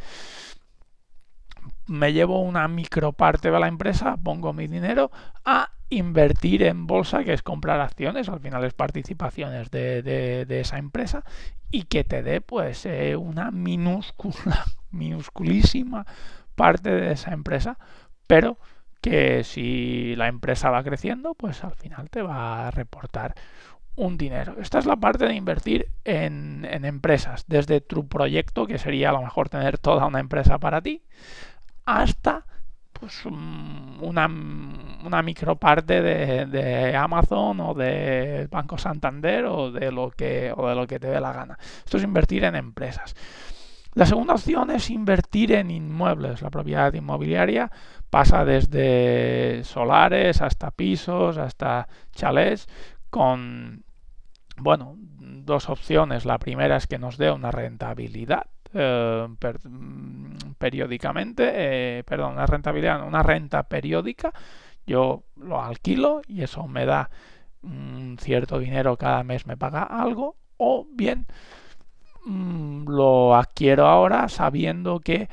me 1.88 2.14
llevo 2.14 2.42
una 2.42 2.68
microparte 2.68 3.52
de 3.52 3.60
la 3.60 3.68
empresa, 3.68 4.18
pongo 4.18 4.54
mi 4.54 4.68
dinero 4.68 5.12
a 5.44 5.72
invertir 5.90 6.64
en 6.64 6.88
bolsa, 6.88 7.24
que 7.24 7.34
es 7.34 7.44
comprar 7.44 7.80
acciones, 7.80 8.28
al 8.30 8.40
final 8.40 8.64
es 8.64 8.74
participaciones 8.74 9.70
de, 9.72 10.02
de, 10.02 10.60
esa 10.60 10.78
empresa, 10.78 11.24
y 11.72 11.84
que 11.84 12.04
te 12.04 12.24
dé 12.24 12.42
pues 12.42 12.86
eh, 12.86 13.16
una 13.16 13.52
minúscula, 13.52 14.66
minusculísima 14.92 16.06
parte 16.56 16.90
de 16.90 17.12
esa 17.12 17.34
empresa, 17.34 17.78
pero 18.28 18.58
que 19.02 19.44
si 19.44 20.16
la 20.16 20.28
empresa 20.28 20.72
va 20.72 20.84
creciendo, 20.84 21.36
pues 21.36 21.64
al 21.64 21.76
final 21.76 22.10
te 22.10 22.24
va 22.24 22.68
a 22.68 22.72
reportar 22.72 23.36
un 23.96 24.18
dinero. 24.18 24.56
Esta 24.60 24.80
es 24.80 24.86
la 24.86 24.98
parte 24.98 25.26
de 25.26 25.36
invertir 25.36 25.90
en, 26.04 26.66
empresas, 26.66 27.46
desde 27.48 27.82
tu 27.82 28.08
proyecto, 28.08 28.68
que 28.68 28.78
sería 28.78 29.10
a 29.10 29.14
lo 29.14 29.22
mejor 29.22 29.50
tener 29.50 29.78
toda 29.78 30.06
una 30.06 30.20
empresa 30.20 30.58
para 30.60 30.82
ti, 30.82 31.04
hasta 31.86 32.46
pues 32.92 33.26
una, 33.26 34.26
una 34.26 35.22
microparte 35.22 36.02
de, 36.02 36.46
de, 36.46 36.96
Amazon 36.96 37.60
o 37.60 37.74
de 37.74 38.48
Banco 38.50 38.78
Santander 38.78 39.46
o 39.46 39.72
de 39.72 39.92
lo 39.92 40.12
que 40.12 40.54
o 40.56 40.70
de 40.70 40.76
lo 40.76 40.88
que 40.88 41.00
te 41.00 41.08
dé 41.08 41.20
la 41.20 41.34
gana. 41.34 41.58
Esto 41.84 41.98
es 41.98 42.04
invertir 42.04 42.46
en 42.46 42.56
empresas. 42.56 43.14
La 43.96 44.06
segunda 44.06 44.34
opción 44.34 44.72
es 44.72 44.90
invertir 44.90 45.54
en 45.54 45.72
inmuebles. 45.72 46.42
La 46.42 46.50
propiedad 46.50 46.94
inmobiliaria 46.94 47.72
pasa 48.10 48.44
desde 48.44 49.64
solares 49.64 50.42
hasta 50.42 50.72
pisos, 50.72 51.38
hasta 51.38 51.88
chalés, 52.12 52.68
con 53.10 53.85
bueno, 54.58 54.96
dos 55.20 55.70
opciones. 55.70 56.26
La 56.26 56.38
primera 56.40 56.78
es 56.78 56.88
que 56.88 56.98
nos 56.98 57.18
dé 57.18 57.32
una 57.32 57.52
rentabilidad 57.52 58.48
eh, 58.74 59.28
mm, 59.28 60.36
periódicamente, 60.58 61.52
eh, 62.00 62.04
perdón, 62.04 62.34
una 62.34 62.46
rentabilidad, 62.46 63.08
una 63.08 63.24
renta 63.24 63.64
periódica. 63.64 64.34
Yo 64.86 65.24
lo 65.38 65.62
alquilo 65.62 66.22
y 66.28 66.44
eso 66.44 66.68
me 66.68 66.86
da 66.86 67.10
un 67.64 68.18
cierto 68.20 68.60
dinero 68.60 68.98
cada 68.98 69.24
mes, 69.24 69.48
me 69.48 69.58
paga 69.58 69.84
algo. 69.84 70.36
O 70.58 70.86
bien 70.92 71.26
mm, 72.26 72.88
lo 72.90 73.36
adquiero 73.36 73.88
ahora 73.88 74.30
sabiendo 74.30 75.00
que 75.00 75.30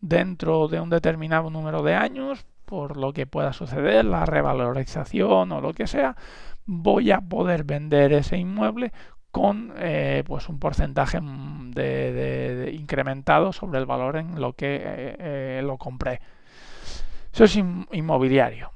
dentro 0.00 0.68
de 0.68 0.80
un 0.80 0.90
determinado 0.90 1.50
número 1.50 1.82
de 1.82 1.94
años, 1.94 2.46
por 2.64 2.96
lo 2.96 3.12
que 3.12 3.26
pueda 3.26 3.52
suceder, 3.52 4.04
la 4.04 4.24
revalorización 4.26 5.52
o 5.52 5.60
lo 5.60 5.72
que 5.72 5.86
sea, 5.86 6.16
voy 6.66 7.12
a 7.12 7.20
poder 7.20 7.64
vender 7.64 8.12
ese 8.12 8.36
inmueble 8.36 8.92
con 9.30 9.74
eh, 9.76 10.24
pues 10.26 10.48
un 10.48 10.58
porcentaje 10.58 11.20
mm, 11.20 11.70
de, 11.72 12.74
incrementado 12.74 13.52
sobre 13.52 13.78
el 13.78 13.84
valor 13.86 14.16
en 14.16 14.40
lo 14.40 14.54
que 14.54 14.76
eh, 14.76 15.16
eh, 15.18 15.62
lo 15.62 15.76
compré. 15.76 16.20
Eso 17.32 17.44
es 17.44 17.56
inmobiliario. 17.56 18.70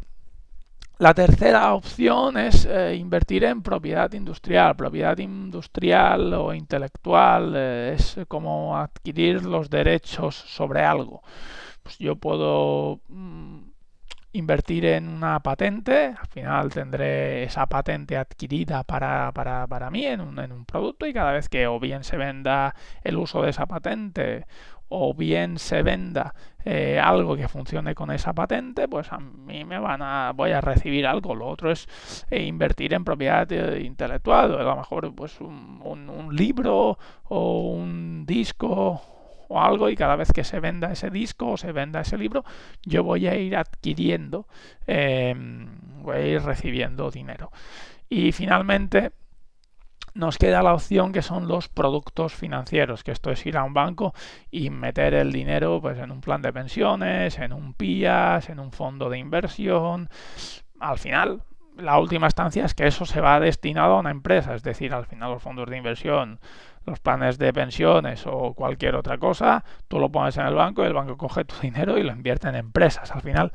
La 0.98 1.14
tercera 1.14 1.72
opción 1.72 2.36
es 2.36 2.68
invertir 2.94 3.44
en 3.44 3.62
propiedad 3.62 4.12
industrial. 4.12 4.76
Propiedad 4.76 5.16
industrial 5.16 6.34
o 6.34 6.52
intelectual 6.52 7.56
es 7.56 8.18
como 8.28 8.76
adquirir 8.76 9.46
los 9.46 9.70
derechos 9.70 10.34
sobre 10.34 10.82
algo. 10.82 11.22
Pues 11.82 11.96
yo 11.98 12.16
puedo 12.16 13.00
mm, 13.08 13.69
invertir 14.32 14.84
en 14.84 15.08
una 15.08 15.40
patente, 15.40 16.14
al 16.18 16.26
final 16.28 16.72
tendré 16.72 17.42
esa 17.44 17.66
patente 17.66 18.16
adquirida 18.16 18.84
para, 18.84 19.32
para, 19.32 19.66
para 19.66 19.90
mí 19.90 20.06
en 20.06 20.20
un, 20.20 20.38
en 20.38 20.52
un, 20.52 20.64
producto 20.64 21.06
y 21.06 21.12
cada 21.12 21.32
vez 21.32 21.48
que 21.48 21.66
o 21.66 21.80
bien 21.80 22.04
se 22.04 22.16
venda 22.16 22.74
el 23.02 23.16
uso 23.16 23.42
de 23.42 23.50
esa 23.50 23.66
patente 23.66 24.46
o 24.88 25.14
bien 25.14 25.58
se 25.58 25.82
venda 25.82 26.34
eh, 26.64 27.00
algo 27.02 27.36
que 27.36 27.48
funcione 27.48 27.94
con 27.94 28.10
esa 28.10 28.32
patente, 28.32 28.88
pues 28.88 29.12
a 29.12 29.18
mí 29.18 29.64
me 29.64 29.78
van 29.78 30.02
a 30.02 30.32
voy 30.34 30.50
a 30.50 30.60
recibir 30.60 31.06
algo. 31.06 31.34
Lo 31.34 31.46
otro 31.48 31.70
es 31.70 31.88
eh, 32.30 32.42
invertir 32.42 32.92
en 32.94 33.04
propiedad 33.04 33.48
intelectual, 33.50 34.54
a 34.58 34.62
lo 34.62 34.76
mejor 34.76 35.14
pues 35.14 35.40
un, 35.40 35.80
un 35.82 36.36
libro 36.36 36.98
o 37.28 37.72
un 37.72 38.26
disco 38.26 39.00
o 39.50 39.60
algo 39.60 39.90
y 39.90 39.96
cada 39.96 40.16
vez 40.16 40.32
que 40.32 40.44
se 40.44 40.60
venda 40.60 40.92
ese 40.92 41.10
disco 41.10 41.50
o 41.50 41.56
se 41.56 41.72
venda 41.72 42.00
ese 42.00 42.16
libro, 42.16 42.44
yo 42.84 43.02
voy 43.02 43.26
a 43.26 43.34
ir 43.34 43.56
adquiriendo, 43.56 44.46
eh, 44.86 45.34
voy 46.02 46.16
a 46.16 46.26
ir 46.26 46.42
recibiendo 46.42 47.10
dinero. 47.10 47.50
Y 48.08 48.30
finalmente 48.30 49.10
nos 50.14 50.38
queda 50.38 50.62
la 50.62 50.74
opción 50.74 51.12
que 51.12 51.22
son 51.22 51.48
los 51.48 51.68
productos 51.68 52.32
financieros, 52.32 53.02
que 53.02 53.10
esto 53.10 53.32
es 53.32 53.44
ir 53.44 53.56
a 53.56 53.64
un 53.64 53.74
banco 53.74 54.14
y 54.52 54.70
meter 54.70 55.14
el 55.14 55.32
dinero 55.32 55.80
pues, 55.80 55.98
en 55.98 56.12
un 56.12 56.20
plan 56.20 56.42
de 56.42 56.52
pensiones, 56.52 57.38
en 57.38 57.52
un 57.52 57.74
PIAS, 57.74 58.50
en 58.50 58.60
un 58.60 58.70
fondo 58.70 59.10
de 59.10 59.18
inversión. 59.18 60.08
Al 60.78 60.98
final, 60.98 61.42
la 61.80 61.98
última 61.98 62.26
instancia 62.26 62.64
es 62.64 62.74
que 62.74 62.86
eso 62.86 63.04
se 63.04 63.20
va 63.20 63.40
destinado 63.40 63.94
a 63.94 64.00
una 64.00 64.10
empresa, 64.10 64.54
es 64.54 64.62
decir, 64.62 64.92
al 64.92 65.06
final 65.06 65.30
los 65.30 65.42
fondos 65.42 65.68
de 65.68 65.76
inversión 65.76 66.40
los 66.86 66.98
planes 66.98 67.38
de 67.38 67.52
pensiones 67.52 68.26
o 68.26 68.54
cualquier 68.54 68.96
otra 68.96 69.18
cosa, 69.18 69.64
tú 69.88 69.98
lo 69.98 70.10
pones 70.10 70.36
en 70.36 70.46
el 70.46 70.54
banco 70.54 70.82
y 70.82 70.86
el 70.86 70.94
banco 70.94 71.16
coge 71.16 71.44
tu 71.44 71.54
dinero 71.60 71.98
y 71.98 72.02
lo 72.02 72.12
invierte 72.12 72.48
en 72.48 72.56
empresas. 72.56 73.10
Al 73.12 73.22
final 73.22 73.52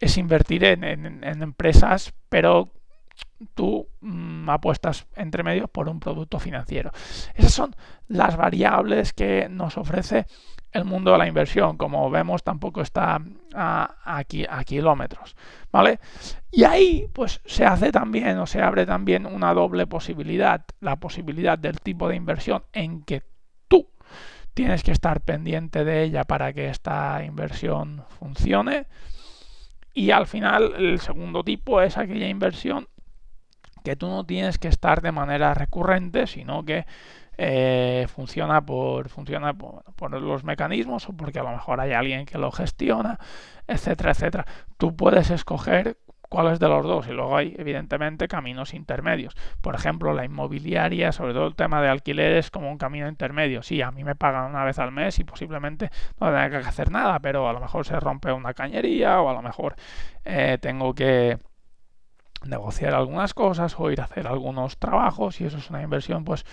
es 0.00 0.16
invertir 0.18 0.64
en, 0.64 0.84
en, 0.84 1.24
en 1.24 1.42
empresas, 1.42 2.14
pero 2.28 2.70
tú 3.54 3.88
mmm, 4.00 4.48
apuestas 4.48 5.06
entre 5.16 5.42
medio 5.42 5.68
por 5.68 5.88
un 5.88 6.00
producto 6.00 6.38
financiero. 6.38 6.90
Esas 7.34 7.52
son 7.52 7.76
las 8.08 8.36
variables 8.36 9.12
que 9.12 9.48
nos 9.48 9.76
ofrece 9.76 10.26
el 10.74 10.84
mundo 10.84 11.12
de 11.12 11.18
la 11.18 11.28
inversión, 11.28 11.76
como 11.76 12.10
vemos, 12.10 12.42
tampoco 12.42 12.80
está 12.80 13.22
aquí, 14.04 14.44
a 14.48 14.64
kilómetros, 14.64 15.36
¿vale? 15.70 16.00
Y 16.50 16.64
ahí, 16.64 17.06
pues, 17.12 17.40
se 17.44 17.64
hace 17.64 17.92
también 17.92 18.38
o 18.38 18.46
se 18.46 18.60
abre 18.60 18.84
también 18.84 19.24
una 19.24 19.54
doble 19.54 19.86
posibilidad, 19.86 20.64
la 20.80 20.96
posibilidad 20.96 21.56
del 21.56 21.78
tipo 21.78 22.08
de 22.08 22.16
inversión 22.16 22.64
en 22.72 23.04
que 23.04 23.22
tú 23.68 23.88
tienes 24.52 24.82
que 24.82 24.90
estar 24.90 25.20
pendiente 25.20 25.84
de 25.84 26.02
ella 26.02 26.24
para 26.24 26.52
que 26.52 26.68
esta 26.68 27.22
inversión 27.24 28.04
funcione. 28.18 28.86
Y 29.92 30.10
al 30.10 30.26
final, 30.26 30.74
el 30.76 30.98
segundo 30.98 31.44
tipo 31.44 31.80
es 31.80 31.96
aquella 31.96 32.26
inversión 32.26 32.88
que 33.84 33.96
tú 33.96 34.08
no 34.08 34.24
tienes 34.24 34.58
que 34.58 34.68
estar 34.68 35.02
de 35.02 35.12
manera 35.12 35.54
recurrente, 35.54 36.26
sino 36.26 36.64
que 36.64 36.86
eh, 37.36 38.06
funciona 38.14 38.64
por 38.64 39.08
funciona 39.08 39.54
por, 39.54 39.84
los 40.20 40.44
mecanismos 40.44 41.08
o 41.08 41.12
porque 41.12 41.40
a 41.40 41.42
lo 41.42 41.50
mejor 41.50 41.80
hay 41.80 41.92
alguien 41.92 42.26
que 42.26 42.38
lo 42.38 42.50
gestiona, 42.50 43.18
etcétera, 43.68 44.12
etcétera. 44.12 44.46
Tú 44.78 44.96
puedes 44.96 45.30
escoger 45.30 45.98
cuáles 46.30 46.58
de 46.58 46.68
los 46.68 46.84
dos 46.84 47.06
y 47.08 47.12
luego 47.12 47.36
hay 47.36 47.54
evidentemente 47.58 48.26
caminos 48.26 48.72
intermedios. 48.74 49.36
Por 49.60 49.74
ejemplo, 49.74 50.14
la 50.14 50.24
inmobiliaria, 50.24 51.12
sobre 51.12 51.34
todo 51.34 51.46
el 51.46 51.54
tema 51.54 51.82
de 51.82 51.88
alquileres 51.88 52.50
como 52.50 52.70
un 52.70 52.78
camino 52.78 53.08
intermedio. 53.08 53.62
Sí, 53.62 53.82
a 53.82 53.90
mí 53.90 54.02
me 54.02 54.16
pagan 54.16 54.50
una 54.50 54.64
vez 54.64 54.78
al 54.78 54.92
mes 54.92 55.18
y 55.18 55.24
posiblemente 55.24 55.90
no 56.20 56.28
tenga 56.28 56.50
que 56.50 56.56
hacer 56.56 56.90
nada, 56.90 57.20
pero 57.20 57.48
a 57.48 57.52
lo 57.52 57.60
mejor 57.60 57.84
se 57.86 58.00
rompe 58.00 58.32
una 58.32 58.54
cañería 58.54 59.20
o 59.20 59.28
a 59.28 59.34
lo 59.34 59.42
mejor 59.42 59.76
eh, 60.24 60.58
tengo 60.60 60.94
que 60.94 61.38
negociar 62.46 62.94
algunas 62.94 63.34
cosas 63.34 63.74
o 63.78 63.90
ir 63.90 64.00
a 64.00 64.04
hacer 64.04 64.26
algunos 64.26 64.78
trabajos 64.78 65.40
y 65.40 65.44
eso 65.44 65.58
es 65.58 65.70
una 65.70 65.82
inversión 65.82 66.24
pues 66.24 66.44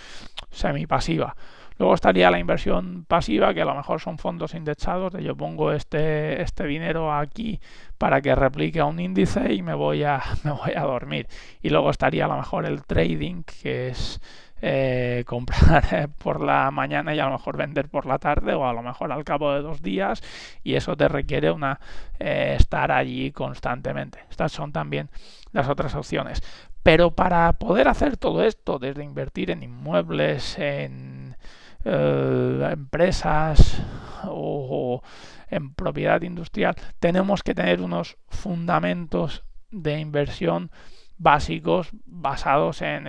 semi 0.50 0.86
pasiva. 0.86 1.36
Luego 1.78 1.94
estaría 1.94 2.30
la 2.30 2.38
inversión 2.38 3.04
pasiva, 3.06 3.54
que 3.54 3.62
a 3.62 3.64
lo 3.64 3.74
mejor 3.74 4.00
son 4.00 4.18
fondos 4.18 4.54
indexados, 4.54 5.12
de 5.12 5.22
yo 5.22 5.36
pongo 5.36 5.72
este, 5.72 6.40
este 6.42 6.64
dinero 6.64 7.12
aquí 7.12 7.60
para 7.98 8.20
que 8.20 8.34
replique 8.34 8.80
a 8.80 8.84
un 8.84 9.00
índice 9.00 9.52
y 9.52 9.62
me 9.62 9.74
voy 9.74 10.04
a, 10.04 10.22
me 10.44 10.52
voy 10.52 10.72
a 10.76 10.82
dormir. 10.82 11.26
Y 11.62 11.70
luego 11.70 11.90
estaría 11.90 12.26
a 12.26 12.28
lo 12.28 12.36
mejor 12.36 12.66
el 12.66 12.84
trading, 12.84 13.42
que 13.42 13.88
es 13.88 14.20
eh, 14.64 15.24
comprar 15.26 16.10
por 16.18 16.40
la 16.40 16.70
mañana 16.70 17.12
y 17.14 17.18
a 17.18 17.24
lo 17.24 17.32
mejor 17.32 17.56
vender 17.56 17.88
por 17.88 18.06
la 18.06 18.20
tarde 18.20 18.54
o 18.54 18.64
a 18.64 18.72
lo 18.72 18.82
mejor 18.82 19.10
al 19.10 19.24
cabo 19.24 19.52
de 19.52 19.60
dos 19.60 19.82
días 19.82 20.22
y 20.62 20.76
eso 20.76 20.96
te 20.96 21.08
requiere 21.08 21.50
una 21.50 21.80
eh, 22.20 22.54
estar 22.58 22.92
allí 22.92 23.32
constantemente. 23.32 24.20
Estas 24.30 24.52
son 24.52 24.72
también 24.72 25.10
las 25.50 25.68
otras 25.68 25.96
opciones. 25.96 26.40
Pero 26.84 27.10
para 27.10 27.52
poder 27.54 27.88
hacer 27.88 28.16
todo 28.16 28.44
esto, 28.44 28.78
desde 28.78 29.02
invertir 29.02 29.50
en 29.50 29.64
inmuebles, 29.64 30.56
en 30.58 31.36
eh, 31.84 32.68
empresas 32.72 33.82
o, 34.24 35.02
en 35.50 35.74
propiedad 35.74 36.22
industrial, 36.22 36.76
tenemos 37.00 37.42
que 37.42 37.54
tener 37.54 37.80
unos 37.80 38.16
fundamentos 38.28 39.44
de 39.72 39.98
inversión 39.98 40.70
básicos 41.18 41.90
basados 42.04 42.82
en 42.82 43.06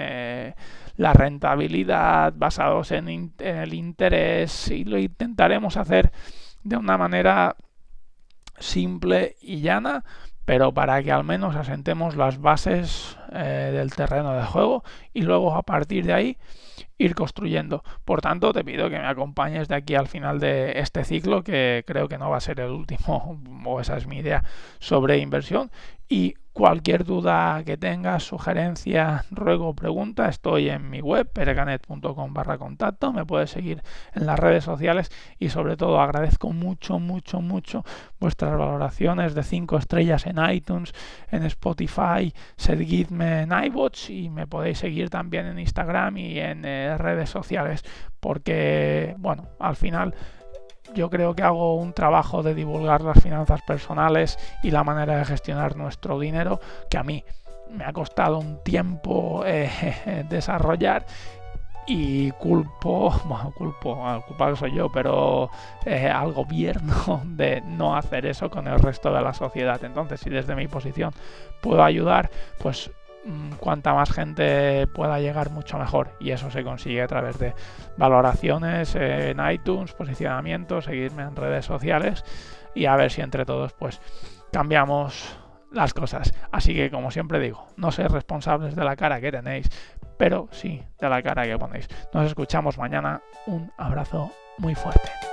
la 0.96 1.14
rentabilidad, 1.14 2.34
basados 2.36 2.92
en, 2.92 3.34
el 3.40 3.74
interés 3.74 4.70
y 4.70 4.84
lo 4.84 4.98
intentaremos 4.98 5.78
hacer 5.78 6.12
de 6.64 6.78
una 6.78 6.98
manera 6.98 7.56
simple 8.60 9.36
y 9.42 9.62
llana, 9.62 10.04
pero 10.46 10.74
para 10.74 11.02
que 11.02 11.12
al 11.12 11.24
menos 11.24 11.56
asentemos 11.56 12.16
las 12.16 12.40
bases 12.40 13.18
eh, 13.32 13.72
del 13.74 13.94
terreno 13.94 14.34
de 14.34 14.44
juego 14.44 14.84
y 15.14 15.22
luego 15.22 15.56
a 15.56 15.64
partir 15.64 16.06
de 16.06 16.14
ahí 16.14 16.38
ir 16.98 17.16
construyendo. 17.16 17.84
Por 18.06 18.22
tanto, 18.22 18.54
te 18.54 18.64
pido 18.64 18.90
que 18.90 19.00
me 19.00 19.08
acompañes 19.08 19.68
de 19.68 19.76
aquí 19.76 19.96
al 19.96 20.08
final 20.08 20.40
de 20.40 20.80
este 20.80 21.04
ciclo, 21.04 21.44
que 21.44 21.84
creo 21.88 22.08
que 22.08 22.18
no 22.18 22.30
va 22.30 22.38
a 22.38 22.42
ser 22.42 22.60
el 22.60 22.72
último, 22.72 23.42
o 23.66 23.80
esa 23.82 23.98
es 23.98 24.08
mi 24.08 24.18
idea, 24.18 24.44
sobre 24.80 25.18
inversión. 25.18 25.72
Y 26.10 26.36
cualquier 26.54 27.04
duda 27.04 27.64
que 27.66 27.78
tengas, 27.78 28.24
sugerencia, 28.24 29.26
ruego 29.32 29.74
pregunta, 29.74 30.30
estoy 30.30 30.70
en 30.70 30.90
mi 30.90 31.02
web, 31.02 31.28
pereganet.com 31.28 32.34
barra 32.34 32.60
contacto, 32.60 33.12
me 33.12 33.26
puedes 33.26 33.50
seguir 33.50 33.82
en 34.14 34.28
las 34.28 34.38
redes 34.38 34.64
sociales 34.64 35.12
y 35.40 35.50
sobre 35.50 35.76
todo 35.76 36.00
agradezco 36.00 36.52
mucho, 36.52 37.00
mucho, 37.00 37.42
mucho 37.42 37.84
vuestras 38.20 38.56
valoraciones 38.56 39.34
de 39.34 39.42
5 39.42 39.78
estrellas 39.78 40.28
en 40.28 40.38
iTunes, 40.48 40.94
en 41.32 41.44
Spotify, 41.44 42.32
seguidme 42.56 43.42
en 43.42 43.52
iBots 43.52 44.12
y 44.12 44.30
me 44.30 44.46
podéis 44.46 44.78
seguir 44.78 45.10
también 45.10 45.48
en 45.48 45.58
Instagram 45.58 46.18
y 46.18 46.40
en 46.40 46.66
eh, 46.66 46.83
redes 46.98 47.30
sociales 47.30 47.84
porque, 48.20 49.16
bueno, 49.18 49.48
al 49.60 49.76
final 49.76 50.16
yo 50.94 51.10
creo 51.10 51.36
que 51.36 51.44
hago 51.44 51.76
un 51.76 51.94
trabajo 51.94 52.44
de 52.44 52.54
divulgar 52.54 53.02
las 53.02 53.22
finanzas 53.22 53.62
personales 53.64 54.38
y 54.62 54.72
la 54.72 54.84
manera 54.84 55.18
de 55.18 55.26
gestionar 55.26 55.76
nuestro 55.76 56.20
dinero 56.20 56.60
que 56.90 56.98
a 56.98 57.04
mí 57.04 57.24
me 57.70 57.86
ha 57.86 57.94
costado 57.94 58.38
un 58.38 58.64
tiempo 58.64 59.44
eh, 59.46 60.26
desarrollar 60.30 61.06
y 61.86 62.32
culpo, 62.32 63.10
bueno, 63.26 63.52
culpo, 63.56 64.08
al 64.08 64.24
culpable 64.26 64.56
soy 64.56 64.76
yo, 64.76 64.90
pero 64.92 65.50
eh, 65.86 66.08
al 66.08 66.32
gobierno 66.32 67.22
de 67.26 67.62
no 67.62 67.96
hacer 67.96 68.26
eso 68.26 68.50
con 68.50 68.68
el 68.68 68.80
resto 68.80 69.14
de 69.14 69.22
la 69.22 69.34
sociedad. 69.34 69.84
Entonces, 69.84 70.22
si 70.22 70.30
desde 70.30 70.56
mi 70.56 70.68
posición 70.68 71.12
puedo 71.62 71.84
ayudar, 71.84 72.30
pues 72.60 72.92
cuanta 73.60 73.94
más 73.94 74.12
gente 74.12 74.88
pueda 74.88 75.20
llegar 75.20 75.50
mucho 75.50 75.78
mejor 75.78 76.16
y 76.20 76.32
eso 76.32 76.52
se 76.52 76.64
consigue 76.64 77.02
a 77.02 77.08
través 77.08 77.40
de 77.40 77.54
valoraciones 77.98 78.96
en 78.96 79.40
iTunes, 79.50 79.94
posicionamiento, 79.94 80.82
seguirme 80.82 81.24
en 81.24 81.36
redes 81.36 81.66
sociales 81.66 82.24
y 82.76 82.86
a 82.86 82.96
ver 82.96 83.12
si 83.12 83.22
entre 83.22 83.46
todos 83.46 83.74
pues 83.74 84.02
cambiamos 84.52 85.38
las 85.72 85.94
cosas. 85.94 86.34
Así 86.52 86.74
que 86.74 86.92
como 86.92 87.12
siempre 87.12 87.40
digo, 87.40 87.68
no 87.78 87.92
sois 87.92 88.12
responsables 88.12 88.76
de 88.76 88.84
la 88.84 88.96
cara 88.96 89.20
que 89.20 89.32
tenéis, 89.32 89.70
pero 90.18 90.48
sí 90.52 90.84
de 91.00 91.10
la 91.10 91.22
cara 91.22 91.44
que 91.44 91.58
ponéis. 91.58 91.88
Nos 92.14 92.28
escuchamos 92.28 92.78
mañana. 92.78 93.22
Un 93.48 93.72
abrazo 93.78 94.32
muy 94.58 94.76
fuerte. 94.76 95.33